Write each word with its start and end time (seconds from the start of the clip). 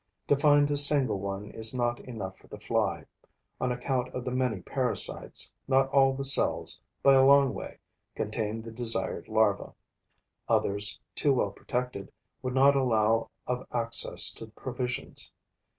To 0.29 0.35
find 0.35 0.71
a 0.71 0.77
single 0.77 1.19
one 1.19 1.51
is 1.51 1.75
not 1.75 1.99
enough 1.99 2.35
for 2.39 2.47
the 2.47 2.57
fly: 2.59 3.05
on 3.59 3.71
account 3.71 4.09
of 4.15 4.25
the 4.25 4.31
many 4.31 4.59
parasites, 4.59 5.53
not 5.67 5.89
all 5.89 6.15
the 6.15 6.23
cells, 6.23 6.81
by 7.03 7.13
a 7.13 7.23
long 7.23 7.53
way, 7.53 7.77
contain 8.15 8.63
the 8.63 8.71
desired 8.71 9.27
larva; 9.27 9.75
others, 10.49 10.99
too 11.13 11.33
well 11.33 11.51
protected, 11.51 12.11
would 12.41 12.55
not 12.55 12.75
allow 12.75 13.29
of 13.45 13.63
access 13.71 14.33
to 14.33 14.47
the 14.47 14.51
provisions. 14.53 15.31